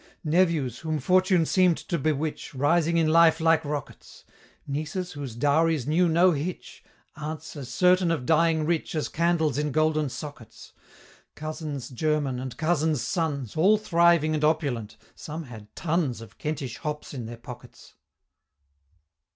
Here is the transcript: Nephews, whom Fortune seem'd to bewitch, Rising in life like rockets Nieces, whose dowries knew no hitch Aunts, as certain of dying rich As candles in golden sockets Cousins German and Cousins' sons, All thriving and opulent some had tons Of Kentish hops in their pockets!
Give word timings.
Nephews, 0.23 0.79
whom 0.79 0.97
Fortune 0.97 1.45
seem'd 1.45 1.77
to 1.77 1.99
bewitch, 1.99 2.55
Rising 2.55 2.97
in 2.97 3.09
life 3.09 3.39
like 3.39 3.63
rockets 3.63 4.25
Nieces, 4.65 5.11
whose 5.11 5.35
dowries 5.35 5.85
knew 5.85 6.09
no 6.09 6.31
hitch 6.31 6.83
Aunts, 7.15 7.55
as 7.55 7.69
certain 7.71 8.09
of 8.09 8.25
dying 8.25 8.65
rich 8.65 8.95
As 8.95 9.07
candles 9.07 9.59
in 9.59 9.71
golden 9.71 10.09
sockets 10.09 10.73
Cousins 11.35 11.89
German 11.89 12.39
and 12.39 12.57
Cousins' 12.57 13.03
sons, 13.03 13.55
All 13.55 13.77
thriving 13.77 14.33
and 14.33 14.43
opulent 14.43 14.97
some 15.13 15.43
had 15.43 15.67
tons 15.75 16.19
Of 16.19 16.39
Kentish 16.39 16.77
hops 16.77 17.13
in 17.13 17.27
their 17.27 17.37
pockets! 17.37 17.93